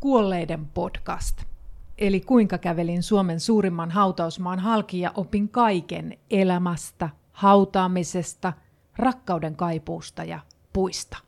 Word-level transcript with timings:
Kuolleiden 0.00 0.66
podcast. 0.66 1.42
Eli 1.98 2.20
kuinka 2.20 2.58
kävelin 2.58 3.02
Suomen 3.02 3.40
suurimman 3.40 3.90
hautausmaan 3.90 4.58
halki 4.58 5.00
ja 5.00 5.12
opin 5.14 5.48
kaiken 5.48 6.18
elämästä, 6.30 7.10
hautaamisesta, 7.32 8.52
rakkauden 8.96 9.56
kaipuusta 9.56 10.24
ja 10.24 10.40
puista. 10.72 11.18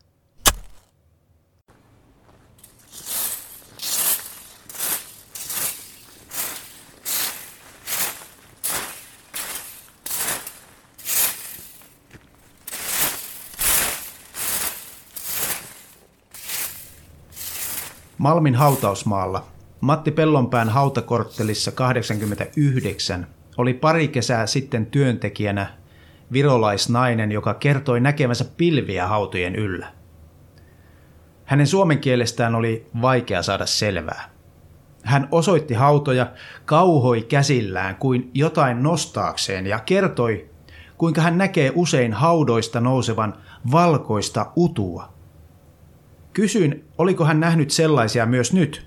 Malmin 18.22 18.54
hautausmaalla 18.54 19.44
Matti 19.80 20.10
Pellonpään 20.10 20.68
hautakorttelissa 20.68 21.72
89 21.72 23.26
oli 23.56 23.74
pari 23.74 24.08
kesää 24.08 24.46
sitten 24.46 24.86
työntekijänä 24.86 25.66
virolaisnainen, 26.32 27.32
joka 27.32 27.54
kertoi 27.54 28.00
näkevänsä 28.00 28.44
pilviä 28.56 29.06
hautojen 29.06 29.54
yllä. 29.54 29.86
Hänen 31.44 31.66
suomen 31.66 31.98
kielestään 31.98 32.54
oli 32.54 32.86
vaikea 33.02 33.42
saada 33.42 33.66
selvää. 33.66 34.30
Hän 35.04 35.28
osoitti 35.30 35.74
hautoja, 35.74 36.26
kauhoi 36.64 37.22
käsillään 37.22 37.96
kuin 37.96 38.30
jotain 38.34 38.82
nostaakseen 38.82 39.66
ja 39.66 39.78
kertoi, 39.78 40.50
kuinka 40.98 41.20
hän 41.20 41.38
näkee 41.38 41.72
usein 41.74 42.12
haudoista 42.12 42.80
nousevan 42.80 43.34
valkoista 43.72 44.52
utua. 44.56 45.12
Kysyin, 46.32 46.84
oliko 46.98 47.24
hän 47.24 47.40
nähnyt 47.40 47.70
sellaisia 47.70 48.26
myös 48.26 48.52
nyt, 48.52 48.86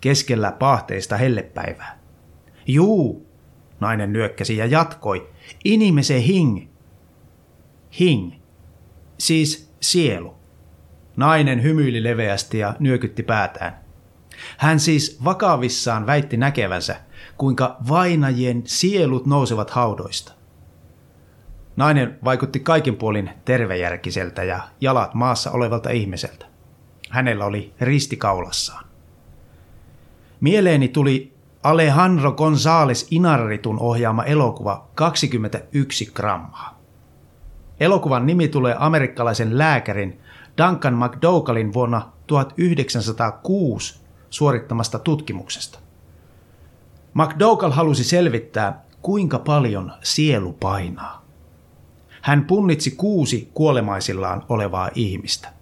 keskellä 0.00 0.52
paahteista 0.52 1.16
hellepäivää. 1.16 1.98
Juu, 2.66 3.26
nainen 3.80 4.12
nyökkäsi 4.12 4.56
ja 4.56 4.66
jatkoi, 4.66 5.28
inimese 5.64 6.22
hing. 6.26 6.68
Hing, 8.00 8.32
siis 9.18 9.74
sielu. 9.80 10.34
Nainen 11.16 11.62
hymyili 11.62 12.02
leveästi 12.02 12.58
ja 12.58 12.74
nyökytti 12.78 13.22
päätään. 13.22 13.80
Hän 14.58 14.80
siis 14.80 15.24
vakavissaan 15.24 16.06
väitti 16.06 16.36
näkevänsä, 16.36 16.96
kuinka 17.38 17.76
vainajien 17.88 18.62
sielut 18.64 19.26
nousevat 19.26 19.70
haudoista. 19.70 20.32
Nainen 21.76 22.18
vaikutti 22.24 22.60
kaikin 22.60 22.96
puolin 22.96 23.30
tervejärkiseltä 23.44 24.44
ja 24.44 24.60
jalat 24.80 25.14
maassa 25.14 25.50
olevalta 25.50 25.90
ihmiseltä. 25.90 26.49
Hänellä 27.10 27.44
oli 27.44 27.74
risti 27.80 28.16
kaulassaan. 28.16 28.84
Mieleeni 30.40 30.88
tuli 30.88 31.32
Alejandro 31.62 32.30
González 32.30 33.06
Inarritun 33.10 33.78
ohjaama 33.80 34.24
elokuva 34.24 34.88
21 34.94 36.10
grammaa. 36.14 36.80
Elokuvan 37.80 38.26
nimi 38.26 38.48
tulee 38.48 38.76
amerikkalaisen 38.78 39.58
lääkärin 39.58 40.20
Duncan 40.58 40.94
McDougallin 40.94 41.72
vuonna 41.72 42.12
1906 42.26 44.00
suorittamasta 44.30 44.98
tutkimuksesta. 44.98 45.78
McDougall 47.14 47.72
halusi 47.72 48.04
selvittää, 48.04 48.84
kuinka 49.02 49.38
paljon 49.38 49.92
sielu 50.02 50.52
painaa. 50.52 51.24
Hän 52.22 52.44
punnitsi 52.44 52.90
kuusi 52.90 53.50
kuolemaisillaan 53.54 54.44
olevaa 54.48 54.90
ihmistä. 54.94 55.59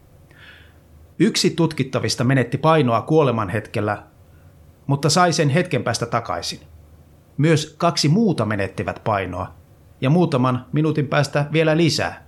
Yksi 1.18 1.50
tutkittavista 1.50 2.24
menetti 2.24 2.58
painoa 2.58 3.02
kuoleman 3.02 3.48
hetkellä, 3.48 4.02
mutta 4.86 5.10
sai 5.10 5.32
sen 5.32 5.48
hetken 5.48 5.84
päästä 5.84 6.06
takaisin. 6.06 6.60
Myös 7.36 7.74
kaksi 7.78 8.08
muuta 8.08 8.44
menettivät 8.44 9.00
painoa, 9.04 9.54
ja 10.00 10.10
muutaman 10.10 10.66
minuutin 10.72 11.08
päästä 11.08 11.46
vielä 11.52 11.76
lisää. 11.76 12.26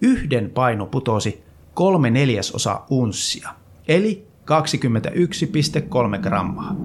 Yhden 0.00 0.50
paino 0.50 0.86
putosi 0.86 1.42
kolme 1.74 2.10
neljäsosa 2.10 2.80
unssia, 2.90 3.48
eli 3.88 4.26
21,3 6.14 6.18
grammaa. 6.22 6.76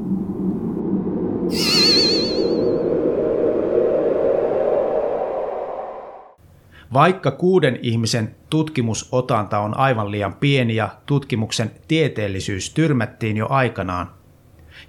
Vaikka 6.94 7.32
kuuden 7.32 7.80
ihmisen 7.82 8.36
tutkimusotanta 8.50 9.60
on 9.60 9.78
aivan 9.78 10.12
liian 10.12 10.34
pieni 10.34 10.76
ja 10.76 10.90
tutkimuksen 11.06 11.72
tieteellisyys 11.88 12.74
tyrmättiin 12.74 13.38
jo 13.38 13.48
aikanaan, 13.50 14.10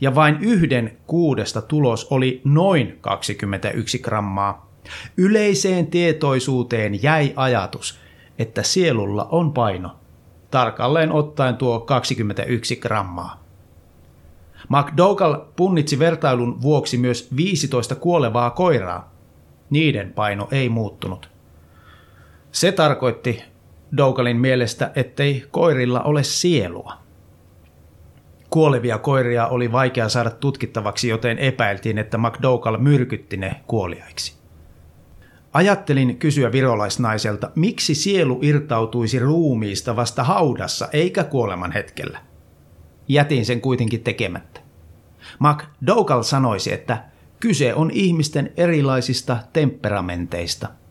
ja 0.01 0.15
vain 0.15 0.37
yhden 0.41 0.97
kuudesta 1.07 1.63
tulos 1.63 2.07
oli 2.11 2.41
noin 2.45 2.99
21 3.01 3.99
grammaa, 3.99 4.71
yleiseen 5.17 5.87
tietoisuuteen 5.87 7.03
jäi 7.03 7.33
ajatus, 7.37 7.99
että 8.39 8.63
sielulla 8.63 9.29
on 9.31 9.53
paino, 9.53 9.97
tarkalleen 10.51 11.13
ottaen 11.13 11.57
tuo 11.57 11.81
21 11.81 12.77
grammaa. 12.77 13.45
McDougall 14.69 15.35
punnitsi 15.57 15.99
vertailun 15.99 16.63
vuoksi 16.63 16.99
myös 16.99 17.29
15 17.37 17.95
kuolevaa 17.95 18.51
koiraa. 18.51 19.15
Niiden 19.71 20.13
paino 20.13 20.49
ei 20.51 20.69
muuttunut. 20.69 21.34
Se 22.55 22.73
tarkoitti 22.73 23.43
Dougalin 23.97 24.37
mielestä, 24.37 24.91
ettei 24.95 25.45
koirilla 25.51 26.01
ole 26.03 26.23
sielua. 26.23 26.93
Kuolevia 28.51 28.99
koiria 28.99 29.47
oli 29.47 29.73
vaikea 29.73 30.09
saada 30.09 30.31
tutkittavaksi, 30.31 31.09
joten 31.09 31.39
epäiltiin, 31.39 31.99
että 31.99 32.19
McDougall 32.19 32.77
myrkytti 32.77 33.37
ne 33.37 33.61
kuoliaiksi. 33.67 34.35
Ajattelin 35.53 36.19
kysyä 36.19 36.53
virolaisnaiselta, 36.53 37.51
miksi 37.55 37.95
sielu 37.95 38.39
irtautuisi 38.43 39.19
ruumiista 39.19 39.97
vasta 39.97 40.25
haudassa 40.25 40.89
eikä 40.93 41.25
kuoleman 41.25 41.73
hetkellä. 41.73 42.19
Jätin 43.09 43.47
sen 43.47 43.61
kuitenkin 43.61 44.03
tekemättä. 44.03 44.61
McDougall 45.39 46.23
sanoisi, 46.23 46.73
että 46.73 47.05
kyse 47.41 47.75
on 47.75 47.91
ihmisten 47.91 48.53
erilaisista 48.57 49.39
temperamenteista– 49.53 50.69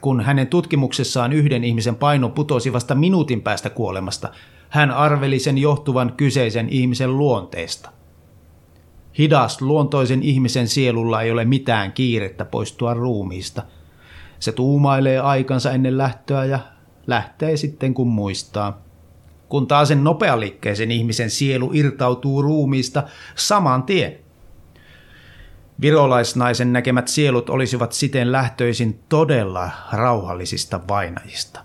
kun 0.00 0.20
hänen 0.20 0.46
tutkimuksessaan 0.46 1.32
yhden 1.32 1.64
ihmisen 1.64 1.96
paino 1.96 2.28
putosi 2.28 2.72
vasta 2.72 2.94
minuutin 2.94 3.42
päästä 3.42 3.70
kuolemasta, 3.70 4.28
hän 4.68 4.90
arveli 4.90 5.38
sen 5.38 5.58
johtuvan 5.58 6.12
kyseisen 6.16 6.68
ihmisen 6.68 7.18
luonteesta. 7.18 7.90
Hidas 9.18 9.62
luontoisen 9.62 10.22
ihmisen 10.22 10.68
sielulla 10.68 11.22
ei 11.22 11.30
ole 11.30 11.44
mitään 11.44 11.92
kiirettä 11.92 12.44
poistua 12.44 12.94
ruumiista. 12.94 13.62
Se 14.38 14.52
tuumailee 14.52 15.18
aikansa 15.18 15.72
ennen 15.72 15.98
lähtöä 15.98 16.44
ja 16.44 16.58
lähtee 17.06 17.56
sitten 17.56 17.94
kun 17.94 18.08
muistaa. 18.08 18.82
Kun 19.48 19.66
taas 19.66 19.88
sen 19.88 20.04
nopealiikkeisen 20.04 20.90
ihmisen 20.90 21.30
sielu 21.30 21.70
irtautuu 21.74 22.42
ruumiista 22.42 23.02
saman 23.34 23.82
tien– 23.82 24.18
Virolaisnaisen 25.80 26.72
näkemät 26.72 27.08
sielut 27.08 27.50
olisivat 27.50 27.92
siten 27.92 28.32
lähtöisin 28.32 29.00
todella 29.08 29.70
rauhallisista 29.92 30.80
vainajista. 30.88 31.60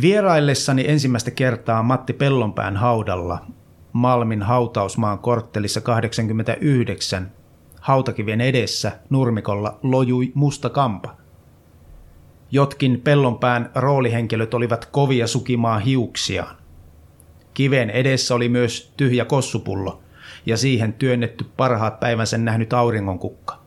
Vieraillessani 0.00 0.84
ensimmäistä 0.88 1.30
kertaa 1.30 1.82
Matti 1.82 2.12
Pellonpään 2.12 2.76
haudalla 2.76 3.46
Malmin 3.92 4.42
hautausmaan 4.42 5.18
korttelissa 5.18 5.80
89 5.80 7.32
hautakivien 7.80 8.40
edessä 8.40 8.92
nurmikolla 9.10 9.78
lojui 9.82 10.32
musta 10.34 10.70
kampa– 10.70 11.16
Jotkin 12.50 13.00
pellonpään 13.00 13.70
roolihenkilöt 13.74 14.54
olivat 14.54 14.84
kovia 14.84 15.26
sukimaan 15.26 15.80
hiuksiaan. 15.80 16.56
Kiven 17.54 17.90
edessä 17.90 18.34
oli 18.34 18.48
myös 18.48 18.92
tyhjä 18.96 19.24
kossupullo 19.24 20.02
ja 20.46 20.56
siihen 20.56 20.92
työnnetty 20.92 21.44
parhaat 21.56 22.00
päivänsä 22.00 22.38
nähnyt 22.38 22.72
auringonkukka. 22.72 23.62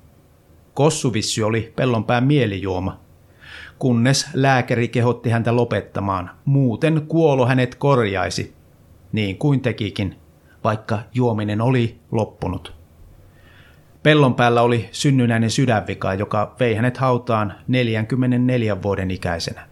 Kossuvissy 0.74 1.44
oli 1.44 1.74
pellonpään 1.76 2.24
mielijuoma, 2.24 3.00
kunnes 3.80 4.28
lääkäri 4.34 4.88
kehotti 4.88 5.30
häntä 5.30 5.56
lopettamaan, 5.56 6.30
muuten 6.46 7.02
kuolo 7.08 7.46
hänet 7.46 7.76
korjaisi, 7.76 8.54
niin 9.12 9.38
kuin 9.38 9.62
tekikin, 9.62 10.16
vaikka 10.64 11.00
juominen 11.14 11.62
oli 11.62 12.00
loppunut. 12.12 12.79
Pellon 14.04 14.36
päällä 14.36 14.62
oli 14.62 14.90
synnynäinen 14.92 15.52
sydänvika, 15.52 16.14
joka 16.14 16.56
vei 16.60 16.76
hänet 16.76 16.98
hautaan 16.98 17.54
44 17.68 18.82
vuoden 18.82 19.12
ikäisenä. 19.12 19.68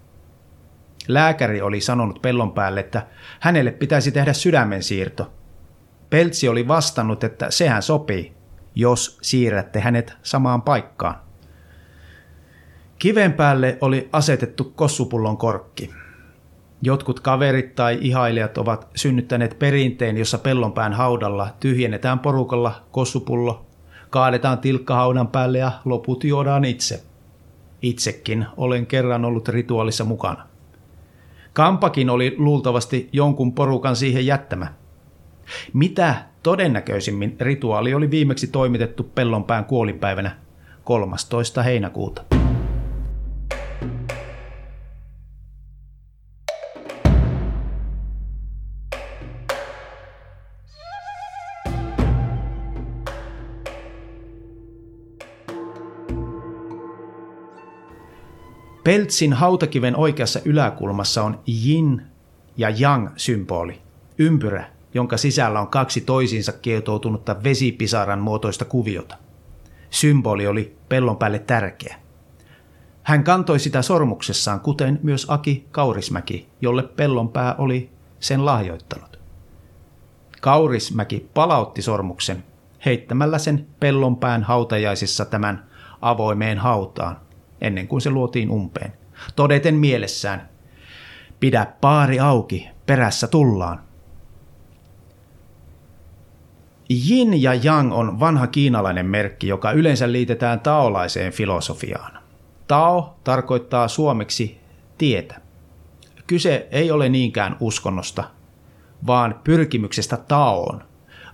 Lääkäri 1.08 1.62
oli 1.62 1.82
sanonut 1.82 2.22
pellon 2.22 2.52
päälle, 2.52 2.80
että 2.80 3.08
hänelle 3.40 3.72
pitäisi 3.72 4.12
tehdä 4.12 4.34
sydämen 4.34 4.84
siirto. 4.84 5.34
Peltsi 6.10 6.48
oli 6.48 6.68
vastannut, 6.68 7.24
että 7.24 7.52
sehän 7.52 7.82
sopii, 7.82 8.34
jos 8.76 9.20
siirrätte 9.22 9.80
hänet 9.80 10.18
samaan 10.24 10.62
paikkaan. 10.62 11.16
Kiven 13.00 13.34
päälle 13.34 13.78
oli 13.82 14.10
asetettu 14.12 14.64
kossupullon 14.64 15.38
korkki. 15.38 15.94
Jotkut 16.82 17.20
kaverit 17.20 17.76
tai 17.76 17.98
ihailijat 18.02 18.58
ovat 18.58 18.88
synnyttäneet 18.96 19.60
perinteen, 19.60 20.18
jossa 20.18 20.38
pellonpään 20.38 20.94
haudalla 20.94 21.50
tyhjennetään 21.60 22.20
porukalla 22.20 22.84
kossupullo, 22.92 23.67
kaadetaan 24.10 24.58
tilkka 24.58 24.96
haudan 24.96 25.28
päälle 25.28 25.58
ja 25.58 25.72
loput 25.86 26.24
juodaan 26.24 26.66
itse. 26.66 27.04
Itsekin 27.82 28.46
olen 28.58 28.86
kerran 28.86 29.26
ollut 29.26 29.48
rituaalissa 29.48 30.04
mukana. 30.04 30.48
Kampakin 31.54 32.10
oli 32.10 32.36
luultavasti 32.38 33.10
jonkun 33.14 33.54
porukan 33.54 33.96
siihen 33.96 34.26
jättämä. 34.26 34.74
Mitä 35.74 36.16
todennäköisimmin 36.44 37.36
rituaali 37.40 37.94
oli 37.94 38.12
viimeksi 38.12 38.48
toimitettu 38.48 39.04
pellonpään 39.04 39.66
kuolipäivänä 39.66 40.32
13. 40.84 41.64
heinäkuuta. 41.64 42.47
Peltsin 58.88 59.34
hautakiven 59.34 59.96
oikeassa 59.96 60.40
yläkulmassa 60.46 61.24
on 61.24 61.40
yin 61.66 62.02
ja 62.58 62.70
yang 62.70 63.10
symboli, 63.16 63.82
ympyrä, 64.18 64.66
jonka 64.94 65.18
sisällä 65.18 65.60
on 65.60 65.68
kaksi 65.68 66.02
toisiinsa 66.02 66.52
kietoutunutta 66.52 67.44
vesipisaran 67.44 68.20
muotoista 68.20 68.66
kuviota. 68.66 69.16
Symboli 69.90 70.48
oli 70.48 70.78
pellon 70.90 71.18
päälle 71.18 71.40
tärkeä. 71.40 71.96
Hän 73.04 73.24
kantoi 73.24 73.60
sitä 73.60 73.82
sormuksessaan, 73.82 74.60
kuten 74.60 75.00
myös 75.04 75.26
Aki 75.30 75.68
Kaurismäki, 75.72 76.50
jolle 76.62 76.84
pellon 76.84 77.30
pää 77.30 77.56
oli 77.58 77.90
sen 78.20 78.46
lahjoittanut. 78.46 79.20
Kaurismäki 80.42 81.30
palautti 81.34 81.82
sormuksen 81.82 82.44
heittämällä 82.86 83.38
sen 83.38 83.68
pellonpään 83.80 84.44
hautajaisissa 84.44 85.26
tämän 85.26 85.66
avoimeen 86.02 86.58
hautaan, 86.58 87.27
ennen 87.62 87.88
kuin 87.88 88.02
se 88.02 88.10
luotiin 88.10 88.50
umpeen. 88.50 88.94
Todeten 89.36 89.76
mielessään, 89.76 90.50
pidä 91.40 91.68
paari 91.82 92.20
auki, 92.20 92.68
perässä 92.86 93.28
tullaan. 93.28 93.80
Yin 97.10 97.42
ja 97.42 97.54
Yang 97.54 97.94
on 97.94 98.20
vanha 98.20 98.48
kiinalainen 98.48 99.06
merkki, 99.06 99.48
joka 99.48 99.72
yleensä 99.72 100.12
liitetään 100.12 100.60
taolaiseen 100.60 101.34
filosofiaan. 101.34 102.20
Tao 102.68 103.18
tarkoittaa 103.24 103.88
suomeksi 103.88 104.58
tietä. 104.98 105.42
Kyse 106.28 106.68
ei 106.72 106.92
ole 106.92 107.10
niinkään 107.10 107.58
uskonnosta, 107.60 108.24
vaan 109.08 109.40
pyrkimyksestä 109.44 110.18
taoon, 110.18 110.84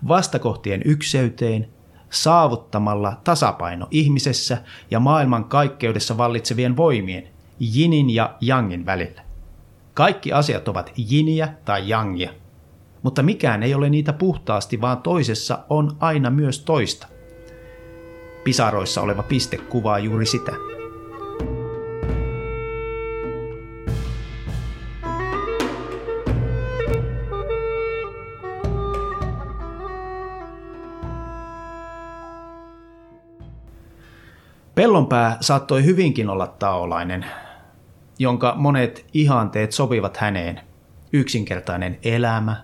vastakohtien 0.07 0.81
ykseyteen 0.85 1.72
saavuttamalla 2.13 3.21
tasapaino 3.23 3.87
ihmisessä 3.91 4.57
ja 4.91 4.99
maailman 4.99 5.45
kaikkeudessa 5.45 6.17
vallitsevien 6.17 6.77
voimien, 6.77 7.27
jinin 7.59 8.09
ja 8.09 8.37
jangin 8.41 8.85
välillä. 8.85 9.21
Kaikki 9.93 10.33
asiat 10.33 10.67
ovat 10.67 10.91
jiniä 10.97 11.53
tai 11.65 11.89
jangia, 11.89 12.31
mutta 13.03 13.23
mikään 13.23 13.63
ei 13.63 13.73
ole 13.73 13.89
niitä 13.89 14.13
puhtaasti, 14.13 14.81
vaan 14.81 15.01
toisessa 15.01 15.59
on 15.69 15.97
aina 15.99 16.29
myös 16.29 16.59
toista. 16.59 17.07
Pisaroissa 18.43 19.01
oleva 19.01 19.23
piste 19.23 19.57
kuvaa 19.57 19.99
juuri 19.99 20.25
sitä. 20.25 20.72
Pellonpää 34.83 35.37
saattoi 35.41 35.85
hyvinkin 35.85 36.29
olla 36.29 36.47
taolainen, 36.47 37.25
jonka 38.19 38.53
monet 38.57 39.05
ihanteet 39.13 39.71
sopivat 39.71 40.17
häneen. 40.17 40.59
Yksinkertainen 41.13 41.99
elämä, 42.03 42.63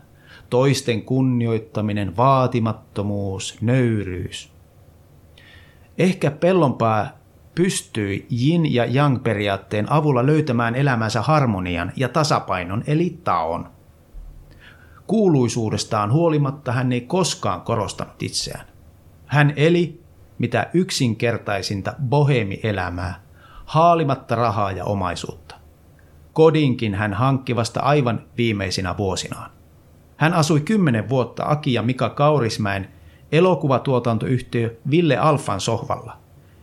toisten 0.50 1.01
kunnioittaminen, 1.01 2.18
vaatimattomuus, 2.18 3.62
nöyryys. 3.62 4.54
Ehkä 5.98 6.31
Pellonpää 6.31 7.18
pystyi 7.56 8.27
yin 8.31 8.74
ja 8.74 8.86
yang 8.86 9.24
periaatteen 9.24 9.92
avulla 9.92 10.25
löytämään 10.25 10.75
elämänsä 10.75 11.21
harmonian 11.21 11.92
ja 11.95 12.10
tasapainon 12.10 12.83
eli 12.88 13.19
taon. 13.24 13.69
Kuuluisuudestaan 15.07 16.12
huolimatta 16.12 16.71
hän 16.71 16.92
ei 16.92 17.01
koskaan 17.01 17.62
korostanut 17.62 18.24
itseään. 18.24 18.66
Hän 19.25 19.54
eli 19.56 19.99
mitä 20.39 20.69
yksinkertaisinta 20.74 21.94
bohemielämää, 22.09 23.21
haalimatta 23.65 24.36
rahaa 24.36 24.71
ja 24.71 24.86
omaisuutta. 24.86 25.56
Kodinkin 26.33 26.95
hän 26.95 27.13
hankki 27.13 27.56
vasta 27.56 27.80
aivan 27.80 28.21
viimeisinä 28.38 28.97
vuosinaan. 28.97 29.51
Hän 30.18 30.33
asui 30.33 30.62
kymmenen 30.62 31.09
vuotta 31.09 31.44
Aki 31.47 31.74
ja 31.74 31.81
Mika 31.81 32.09
Kaurismäen 32.09 32.89
elokuvatuotantoyhtiö 33.31 34.77
Ville 34.91 35.18
Alfan 35.18 35.62
sohvalla 35.62 36.18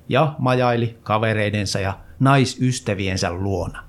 ja 0.08 0.34
majaili 0.38 0.98
kavereidensa 1.02 1.80
ja 1.80 1.98
naisystäviensä 2.20 3.32
luona. 3.32 3.84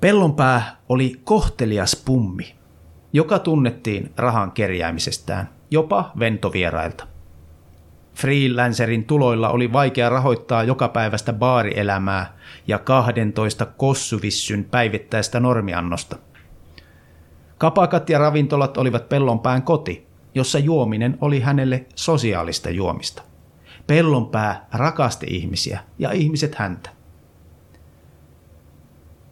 Pellonpää 0.00 0.76
oli 0.88 1.20
kohtelias 1.24 2.02
pummi, 2.06 2.54
joka 3.12 3.38
tunnettiin 3.38 4.12
rahan 4.16 4.52
kerjäämisestään, 4.52 5.48
jopa 5.70 6.12
ventovierailta. 6.18 7.15
Freelancerin 8.16 9.04
tuloilla 9.04 9.48
oli 9.48 9.72
vaikea 9.72 10.08
rahoittaa 10.08 10.62
jokapäiväistä 10.62 11.32
baarielämää 11.32 12.36
ja 12.68 12.78
12 12.78 13.66
kossuvissyn 13.66 14.64
päivittäistä 14.64 15.40
normiannosta. 15.40 16.16
Kapakat 17.58 18.10
ja 18.10 18.18
ravintolat 18.18 18.76
olivat 18.76 19.08
Pellonpään 19.08 19.62
koti, 19.62 20.06
jossa 20.34 20.58
juominen 20.58 21.18
oli 21.20 21.40
hänelle 21.40 21.86
sosiaalista 21.94 22.70
juomista. 22.70 23.22
Pellonpää 23.86 24.66
rakasti 24.72 25.26
ihmisiä 25.30 25.80
ja 25.98 26.12
ihmiset 26.12 26.54
häntä. 26.54 26.90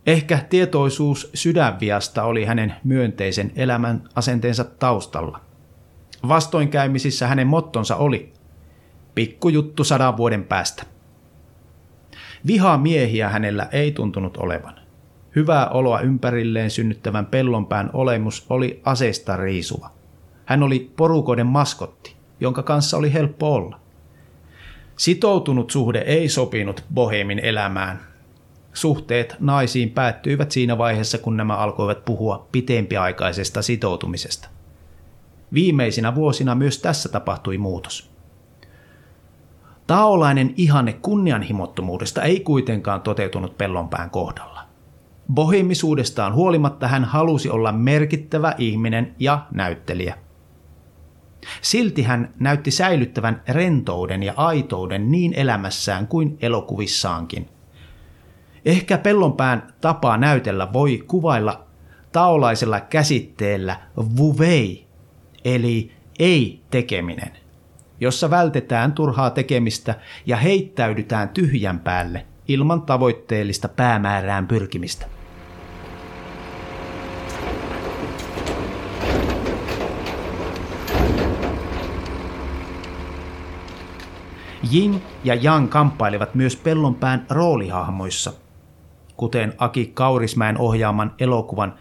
Ehkä 0.07 0.39
tietoisuus 0.51 1.31
sydänviasta 1.35 2.25
oli 2.25 2.45
hänen 2.45 2.75
myönteisen 2.85 3.53
elämän 3.57 4.09
asenteensa 4.15 4.65
taustalla. 4.65 5.41
Vastoinkäymisissä 6.29 7.27
hänen 7.27 7.47
mottonsa 7.47 7.97
oli 7.97 8.34
Pikkujuttu 9.15 9.85
sadan 9.85 10.17
vuoden 10.17 10.45
päästä. 10.45 10.83
Vihaa 12.47 12.79
miehiä 12.79 13.29
hänellä 13.29 13.69
ei 13.73 13.93
tuntunut 13.93 14.37
olevan. 14.37 14.75
Hyvää 15.37 15.69
oloa 15.69 16.01
ympärilleen 16.01 16.71
synnyttävän 16.71 17.27
pellonpään 17.27 17.91
olemus 17.93 18.47
oli 18.51 18.81
aseista 18.85 19.37
riisuva. 19.37 19.91
Hän 20.45 20.63
oli 20.63 20.93
porukoiden 20.97 21.47
maskotti, 21.47 22.17
jonka 22.41 22.63
kanssa 22.63 22.97
oli 22.97 23.13
helppo 23.13 23.55
olla. 23.55 23.81
Sitoutunut 24.97 25.71
suhde 25.71 25.99
ei 25.99 26.29
sopinut 26.29 26.85
Bohemin 26.95 27.39
elämään. 27.39 28.01
Suhteet 28.73 29.37
naisiin 29.41 29.91
päättyivät 29.91 30.51
siinä 30.53 30.79
vaiheessa, 30.79 31.19
kun 31.19 31.37
nämä 31.37 31.57
alkoivat 31.57 32.05
puhua 32.05 32.49
pitempiaikaisesta 32.53 33.63
sitoutumisesta. 33.63 34.49
Viimeisinä 35.55 36.15
vuosina 36.15 36.55
myös 36.55 36.79
tässä 36.79 37.09
tapahtui 37.09 37.59
muutos. 37.59 38.14
Taolainen 39.87 40.55
ihanne 40.57 40.93
kunnianhimottomuudesta 40.93 42.23
ei 42.23 42.41
kuitenkaan 42.41 43.01
toteutunut 43.01 43.59
pellonpään 43.59 44.11
kohdalla. 44.11 44.65
Bohemisuudestaan 45.33 46.35
huolimatta 46.35 46.89
hän 46.89 47.05
halusi 47.05 47.51
olla 47.51 47.73
merkittävä 47.73 48.55
ihminen 48.59 49.15
ja 49.19 49.47
näyttelijä. 49.51 50.19
Silti 51.61 52.03
hän 52.03 52.35
näytti 52.41 52.71
säilyttävän 52.71 53.43
rentouden 53.49 54.23
ja 54.23 54.33
aitouden 54.37 55.11
niin 55.11 55.35
elämässään 55.37 56.07
kuin 56.07 56.39
elokuvissaankin. 56.41 57.49
Ehkä 58.65 58.99
pellonpään 58.99 59.75
tapa 59.81 60.17
näytellä 60.17 60.73
voi 60.73 61.05
kuvailla 61.07 61.65
taolaisella 62.13 62.81
käsitteellä 62.81 63.81
vuvei, 64.17 64.87
eli 65.45 65.93
ei-tekeminen 66.19 67.44
jossa 68.01 68.31
vältetään 68.31 68.93
turhaa 68.93 69.31
tekemistä 69.31 69.95
ja 70.27 70.37
heittäydytään 70.37 71.29
tyhjän 71.29 71.79
päälle 71.79 72.27
ilman 72.49 72.83
tavoitteellista 72.83 73.69
päämäärään 73.69 74.47
pyrkimistä. 74.47 75.07
Jing 84.71 84.97
ja 85.25 85.35
Yang 85.35 85.69
kamppailivat 85.69 86.35
myös 86.35 86.57
pellonpään 86.57 87.27
roolihahmoissa, 87.31 88.33
kuten 89.17 89.55
Aki 89.59 89.91
Kaurismäen 89.95 90.59
ohjaaman 90.59 91.15
elokuvan 91.19 91.75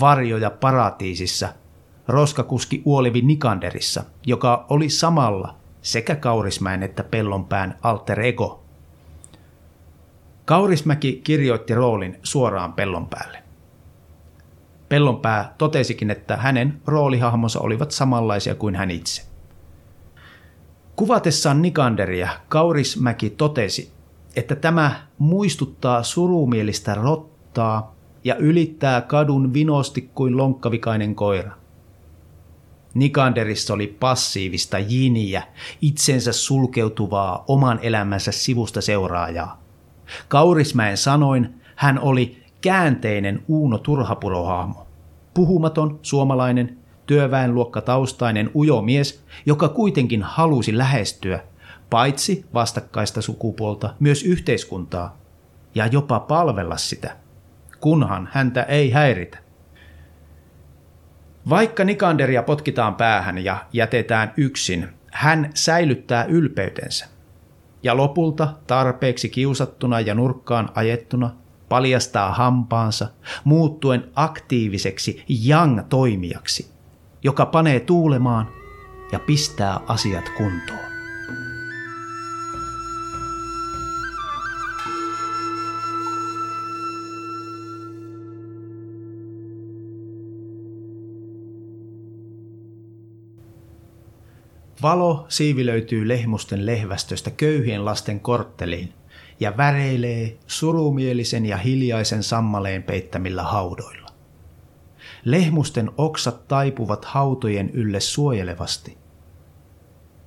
Varjoja 0.00 0.50
paratiisissa, 0.50 1.48
roskakuski 2.08 2.82
Uolivi 2.84 3.20
Nikanderissa, 3.22 4.04
joka 4.26 4.66
oli 4.68 4.90
samalla 4.90 5.54
sekä 5.82 6.16
Kaurismäen 6.16 6.82
että 6.82 7.04
Pellonpään 7.04 7.78
alter 7.82 8.20
ego. 8.20 8.64
Kaurismäki 10.44 11.20
kirjoitti 11.24 11.74
roolin 11.74 12.18
suoraan 12.22 12.72
Pellonpäälle. 12.72 13.42
Pellonpää 14.88 15.54
totesikin, 15.58 16.10
että 16.10 16.36
hänen 16.36 16.80
roolihahmonsa 16.86 17.60
olivat 17.60 17.90
samanlaisia 17.90 18.54
kuin 18.54 18.74
hän 18.74 18.90
itse. 18.90 19.22
Kuvatessaan 20.96 21.62
Nikanderia 21.62 22.28
Kaurismäki 22.48 23.30
totesi, 23.30 23.92
että 24.36 24.56
tämä 24.56 25.06
muistuttaa 25.18 26.02
surumielistä 26.02 26.94
rottaa 26.94 27.94
ja 28.24 28.36
ylittää 28.36 29.00
kadun 29.00 29.52
vinosti 29.54 30.10
kuin 30.14 30.36
lonkkavikainen 30.36 31.14
koira. 31.14 31.57
Nikanderissa 32.94 33.74
oli 33.74 33.86
passiivista 33.86 34.78
jiniä, 34.78 35.42
itsensä 35.82 36.32
sulkeutuvaa 36.32 37.44
oman 37.48 37.78
elämänsä 37.82 38.32
sivusta 38.32 38.80
seuraajaa. 38.80 39.62
Kaurismäen 40.28 40.96
sanoin 40.96 41.54
hän 41.76 41.98
oli 41.98 42.42
käänteinen 42.60 43.42
Uuno 43.48 43.78
Turhapurohaamo. 43.78 44.86
Puhumaton, 45.34 45.98
suomalainen, 46.02 46.78
työväenluokkataustainen 47.06 48.50
ujo 48.54 48.82
mies, 48.82 49.24
joka 49.46 49.68
kuitenkin 49.68 50.22
halusi 50.22 50.78
lähestyä 50.78 51.40
paitsi 51.90 52.44
vastakkaista 52.54 53.22
sukupuolta, 53.22 53.94
myös 54.00 54.22
yhteiskuntaa 54.22 55.16
ja 55.74 55.86
jopa 55.86 56.20
palvella 56.20 56.76
sitä, 56.76 57.16
kunhan 57.80 58.28
häntä 58.32 58.62
ei 58.62 58.90
häiritä. 58.90 59.38
Vaikka 61.48 61.84
Nikanderia 61.84 62.42
potkitaan 62.42 62.94
päähän 62.94 63.44
ja 63.44 63.66
jätetään 63.72 64.32
yksin, 64.36 64.88
hän 65.12 65.50
säilyttää 65.54 66.24
ylpeytensä. 66.24 67.06
Ja 67.82 67.96
lopulta 67.96 68.48
tarpeeksi 68.66 69.28
kiusattuna 69.28 70.00
ja 70.00 70.14
nurkkaan 70.14 70.68
ajettuna 70.74 71.30
paljastaa 71.68 72.32
hampaansa, 72.32 73.08
muuttuen 73.44 74.04
aktiiviseksi 74.14 75.24
yang-toimijaksi, 75.46 76.70
joka 77.22 77.46
panee 77.46 77.80
tuulemaan 77.80 78.48
ja 79.12 79.18
pistää 79.18 79.80
asiat 79.86 80.28
kuntoon. 80.36 80.87
Valo 94.82 95.26
siivilöityy 95.28 96.08
lehmusten 96.08 96.66
lehvästöstä 96.66 97.30
köyhien 97.30 97.84
lasten 97.84 98.20
kortteliin 98.20 98.92
ja 99.40 99.56
väreilee 99.56 100.38
surumielisen 100.46 101.46
ja 101.46 101.56
hiljaisen 101.56 102.22
sammaleen 102.22 102.82
peittämillä 102.82 103.42
haudoilla. 103.42 104.08
Lehmusten 105.24 105.90
oksat 105.96 106.48
taipuvat 106.48 107.04
hautojen 107.04 107.70
ylle 107.70 108.00
suojelevasti. 108.00 108.98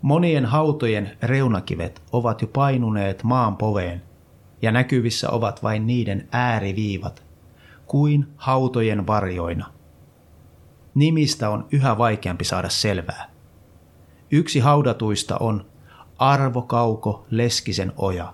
Monien 0.01 0.45
hautojen 0.45 1.17
reunakivet 1.21 2.01
ovat 2.11 2.41
jo 2.41 2.47
painuneet 2.47 3.23
maan 3.23 3.57
poveen 3.57 4.01
ja 4.61 4.71
näkyvissä 4.71 5.29
ovat 5.29 5.63
vain 5.63 5.87
niiden 5.87 6.27
ääriviivat, 6.31 7.23
kuin 7.85 8.27
hautojen 8.35 9.07
varjoina. 9.07 9.73
Nimistä 10.95 11.49
on 11.49 11.67
yhä 11.71 11.97
vaikeampi 11.97 12.43
saada 12.43 12.69
selvää. 12.69 13.30
Yksi 14.33 14.59
haudatuista 14.59 15.37
on 15.37 15.65
Arvo 16.17 16.61
Kauko 16.61 17.25
Leskisen 17.29 17.93
oja. 17.97 18.33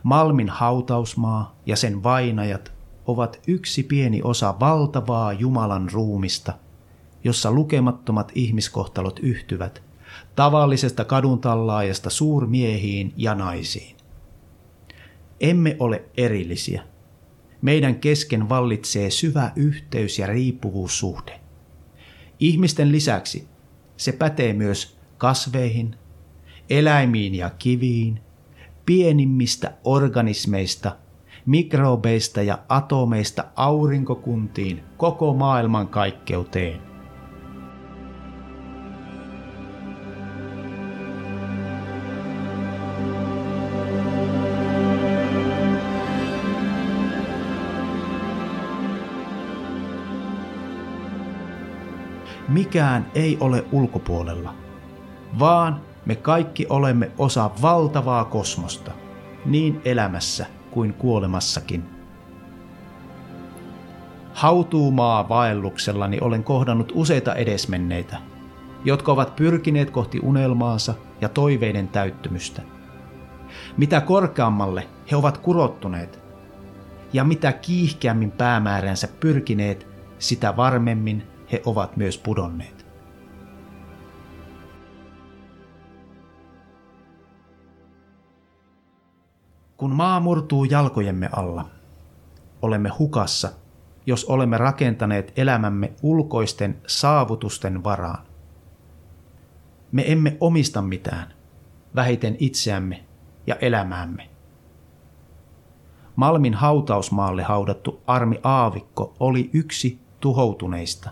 Malmin 0.03 0.49
hautausmaa 0.49 1.55
ja 1.65 1.75
sen 1.75 2.03
vainajat 2.03 2.73
ovat 3.05 3.41
yksi 3.47 3.83
pieni 3.83 4.21
osa 4.23 4.55
valtavaa 4.59 5.33
Jumalan 5.33 5.89
ruumista, 5.93 6.53
jossa 7.23 7.51
lukemattomat 7.51 8.31
ihmiskohtalot 8.35 9.19
yhtyvät 9.19 9.83
tavallisesta 10.35 11.05
kaduntallaajasta 11.05 12.09
suurmiehiin 12.09 13.13
ja 13.17 13.35
naisiin. 13.35 13.95
Emme 15.39 15.75
ole 15.79 16.03
erillisiä. 16.17 16.83
Meidän 17.61 17.95
kesken 17.95 18.49
vallitsee 18.49 19.09
syvä 19.09 19.51
yhteys 19.55 20.19
ja 20.19 20.27
riippuvuussuhde. 20.27 21.44
Ihmisten 22.39 22.91
lisäksi 22.91 23.47
se 23.97 24.11
pätee 24.11 24.53
myös 24.53 24.97
kasveihin, 25.17 25.95
eläimiin 26.69 27.35
ja 27.35 27.49
kiviin, 27.49 28.19
pienimmistä 28.85 29.73
organismeista, 29.83 30.95
mikrobeista 31.45 32.41
ja 32.41 32.59
atomeista 32.69 33.45
aurinkokuntiin 33.55 34.83
koko 34.97 35.33
maailman 35.33 35.87
kaikkeuteen. 35.87 36.94
Mikään 52.55 53.11
ei 53.15 53.37
ole 53.39 53.65
ulkopuolella, 53.71 54.53
vaan 55.39 55.81
me 56.05 56.15
kaikki 56.15 56.65
olemme 56.69 57.11
osa 57.17 57.51
valtavaa 57.61 58.25
kosmosta, 58.25 58.91
niin 59.45 59.81
elämässä 59.85 60.45
kuin 60.71 60.93
kuolemassakin. 60.93 61.83
Hautuumaa 64.33 65.29
vaelluksellani 65.29 66.17
olen 66.21 66.43
kohdannut 66.43 66.91
useita 66.95 67.35
edesmenneitä, 67.35 68.17
jotka 68.85 69.11
ovat 69.11 69.35
pyrkineet 69.35 69.91
kohti 69.91 70.19
unelmaansa 70.23 70.93
ja 71.21 71.29
toiveiden 71.29 71.87
täyttymystä. 71.87 72.61
Mitä 73.77 74.01
korkeammalle 74.01 74.87
he 75.11 75.15
ovat 75.15 75.37
kurottuneet 75.37 76.19
ja 77.13 77.23
mitä 77.23 77.51
kiihkeämmin 77.51 78.31
päämääränsä 78.31 79.07
pyrkineet, 79.19 79.87
sitä 80.19 80.57
varmemmin 80.57 81.34
he 81.51 81.61
ovat 81.65 81.97
myös 81.97 82.17
pudonneet. 82.17 82.85
Kun 89.77 89.91
maa 89.91 90.19
murtuu 90.19 90.63
jalkojemme 90.63 91.29
alla, 91.31 91.65
olemme 92.61 92.89
hukassa, 92.99 93.51
jos 94.05 94.25
olemme 94.25 94.57
rakentaneet 94.57 95.33
elämämme 95.35 95.93
ulkoisten 96.03 96.81
saavutusten 96.87 97.83
varaan. 97.83 98.25
Me 99.91 100.11
emme 100.11 100.37
omista 100.39 100.81
mitään, 100.81 101.33
vähiten 101.95 102.35
itseämme 102.39 103.05
ja 103.47 103.55
elämäämme. 103.55 104.29
Malmin 106.15 106.53
hautausmaalle 106.53 107.43
haudattu 107.43 108.01
Armi 108.07 108.39
Aavikko 108.43 109.13
oli 109.19 109.49
yksi 109.53 109.99
tuhoutuneista. 110.19 111.09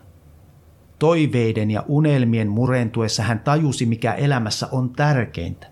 Toiveiden 1.04 1.72
ja 1.72 1.84
unelmien 1.88 2.48
murentuessa 2.48 3.24
hän 3.24 3.40
tajusi, 3.40 3.86
mikä 3.86 4.14
elämässä 4.14 4.68
on 4.72 4.90
tärkeintä. 4.90 5.68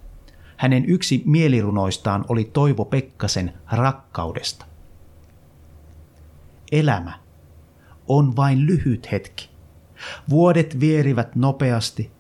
Hänen 0.58 0.86
yksi 0.86 1.24
mielirunoistaan 1.26 2.26
oli 2.30 2.44
Toivo 2.44 2.86
Pekkasen 2.86 3.54
rakkaudesta. 3.72 4.66
Elämä 6.72 7.14
on 8.08 8.36
vain 8.36 8.66
lyhyt 8.66 9.12
hetki. 9.12 9.50
Vuodet 10.30 10.80
vierivät 10.80 11.36
nopeasti 11.36 12.12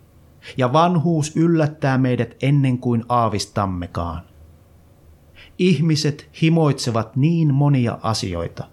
ja 0.57 0.73
vanhuus 0.73 1.35
yllättää 1.35 1.97
meidät 1.97 2.35
ennen 2.41 2.77
kuin 2.77 3.03
aavistammekaan. 3.09 4.21
Ihmiset 5.57 6.29
himoitsevat 6.41 7.15
niin 7.15 7.53
monia 7.53 7.99
asioita 8.03 8.63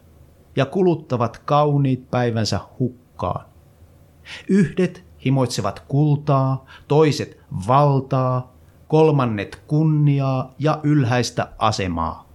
ja 0.57 0.67
kuluttavat 0.67 1.39
kauniit 1.39 2.11
päivänsä 2.11 2.61
hukkaan. 2.79 3.48
Yhdet 4.49 5.05
himoitsevat 5.25 5.81
kultaa, 5.89 6.67
toiset 6.89 7.41
valtaa, 7.69 8.53
kolmannet 8.89 9.63
kunniaa 9.67 10.55
ja 10.59 10.81
ylhäistä 10.83 11.53
asemaa. 11.59 12.29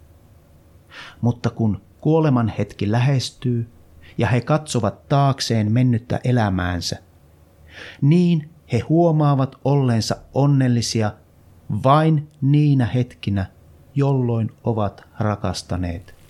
Mutta 1.21 1.49
kun 1.49 1.81
kuoleman 2.01 2.47
hetki 2.57 2.91
lähestyy 2.91 3.69
ja 4.17 4.27
he 4.27 4.41
katsovat 4.41 5.09
taakseen 5.09 5.71
mennyttä 5.71 6.19
elämäänsä, 6.23 6.97
niin 8.01 8.49
he 8.73 8.79
huomaavat 8.79 9.55
olleensa 9.65 10.15
onnellisia 10.33 11.11
vain 11.83 12.31
niinä 12.41 12.85
hetkinä, 12.85 13.45
jolloin 13.95 14.51
ovat 14.63 15.03
rakastaneet. 15.19 16.22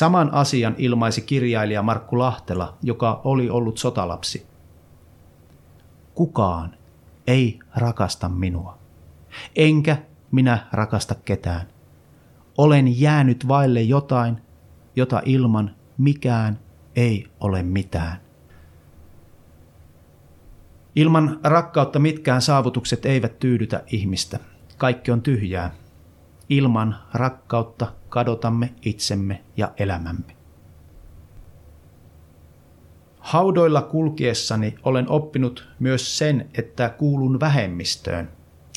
Saman 0.00 0.34
asian 0.34 0.74
ilmaisi 0.78 1.20
kirjailija 1.20 1.82
Markku 1.82 2.18
Lahtela, 2.18 2.76
joka 2.82 3.20
oli 3.24 3.50
ollut 3.50 3.78
sotalapsi. 3.78 4.46
Kukaan 6.14 6.74
ei 7.26 7.58
rakasta 7.76 8.28
minua, 8.28 8.78
enkä 9.56 9.96
minä 10.30 10.66
rakasta 10.72 11.14
ketään. 11.14 11.66
Olen 12.58 13.00
jäänyt 13.00 13.48
vaille 13.48 13.82
jotain, 13.82 14.36
jota 14.96 15.22
ilman 15.24 15.74
mikään 15.98 16.58
ei 16.96 17.26
ole 17.40 17.62
mitään. 17.62 18.20
Ilman 20.96 21.40
rakkautta 21.44 21.98
mitkään 21.98 22.42
saavutukset 22.42 23.06
eivät 23.06 23.38
tyydytä 23.38 23.84
ihmistä. 23.86 24.38
Kaikki 24.78 25.10
on 25.10 25.22
tyhjää. 25.22 25.70
Ilman 26.50 26.96
rakkautta 27.14 27.92
kadotamme 28.08 28.74
itsemme 28.82 29.44
ja 29.56 29.72
elämämme. 29.76 30.36
Haudoilla 33.18 33.82
kulkiessani 33.82 34.74
olen 34.82 35.10
oppinut 35.10 35.68
myös 35.78 36.18
sen, 36.18 36.50
että 36.58 36.88
kuulun 36.88 37.40
vähemmistöön, 37.40 38.28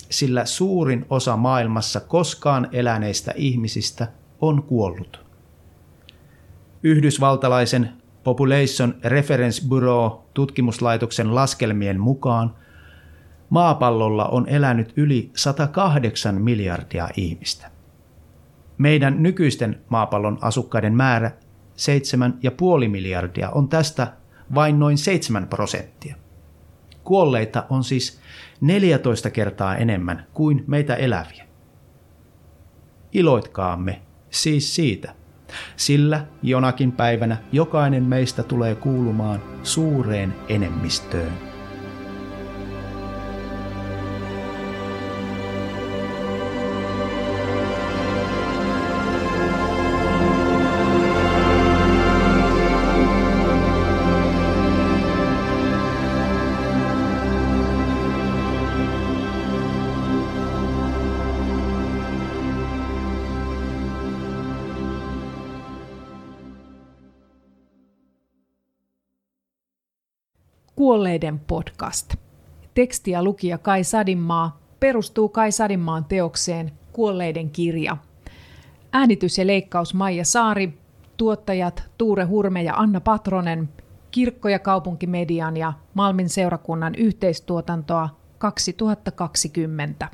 sillä 0.09 0.45
suurin 0.45 1.05
osa 1.09 1.37
maailmassa 1.37 1.99
koskaan 1.99 2.67
eläneistä 2.71 3.33
ihmisistä 3.35 4.07
on 4.41 4.63
kuollut. 4.63 5.25
Yhdysvaltalaisen 6.83 7.89
Population 8.23 8.95
Reference 9.03 9.67
Bureau 9.67 10.11
tutkimuslaitoksen 10.33 11.35
laskelmien 11.35 11.99
mukaan 11.99 12.55
maapallolla 13.49 14.25
on 14.25 14.47
elänyt 14.47 14.93
yli 14.97 15.31
108 15.35 16.41
miljardia 16.41 17.09
ihmistä. 17.17 17.71
Meidän 18.77 19.23
nykyisten 19.23 19.81
maapallon 19.89 20.37
asukkaiden 20.41 20.93
määrä 20.93 21.31
7,5 22.83 22.89
miljardia 22.89 23.49
on 23.49 23.69
tästä 23.69 24.13
vain 24.55 24.79
noin 24.79 24.97
7 24.97 25.47
prosenttia. 25.47 26.15
Kuolleita 27.03 27.65
on 27.69 27.83
siis 27.83 28.19
14 28.61 29.29
kertaa 29.29 29.75
enemmän 29.75 30.25
kuin 30.33 30.63
meitä 30.67 30.95
eläviä. 30.95 31.45
Iloitkaamme 33.13 34.01
siis 34.29 34.75
siitä, 34.75 35.15
sillä 35.75 36.25
jonakin 36.43 36.91
päivänä 36.91 37.37
jokainen 37.51 38.03
meistä 38.03 38.43
tulee 38.43 38.75
kuulumaan 38.75 39.41
suureen 39.63 40.35
enemmistöön. 40.49 41.52
Kuolleiden 70.83 71.39
podcast. 71.39 72.15
Teksti 72.73 73.11
ja 73.11 73.23
lukija 73.23 73.57
Kai 73.57 73.83
Sadinmaa 73.83 74.59
perustuu 74.79 75.29
Kai 75.29 75.51
Sadinmaan 75.51 76.05
teokseen 76.05 76.71
Kuolleiden 76.93 77.49
kirja. 77.49 77.97
Äänitys 78.93 79.37
ja 79.37 79.47
leikkaus 79.47 79.93
Maija 79.93 80.25
Saari, 80.25 80.77
tuottajat 81.17 81.83
Tuure 81.97 82.23
Hurme 82.23 82.63
ja 82.63 82.75
Anna 82.75 83.01
Patronen, 83.01 83.69
Kirkko- 84.11 84.49
ja 84.49 84.59
kaupunkimedian 84.59 85.57
ja 85.57 85.73
Malmin 85.93 86.29
seurakunnan 86.29 86.95
yhteistuotantoa 86.95 88.09
2020. 88.37 90.07